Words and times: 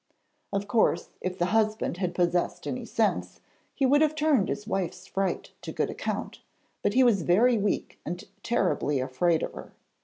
Of 0.51 0.67
course, 0.67 1.09
if 1.21 1.37
the 1.37 1.45
husband 1.53 1.97
had 1.97 2.15
possessed 2.15 2.65
any 2.65 2.85
sense 2.85 3.39
he 3.75 3.85
would 3.85 4.01
have 4.01 4.15
turned 4.15 4.49
his 4.49 4.65
wife's 4.65 5.05
fright 5.05 5.51
to 5.61 5.71
good 5.71 5.91
account, 5.91 6.41
but 6.81 6.95
he 6.95 7.03
was 7.03 7.21
very 7.21 7.59
weak 7.59 7.99
and 8.03 8.23
terribly 8.41 8.99
afraid 8.99 9.43
of 9.43 9.53
her. 9.53 9.73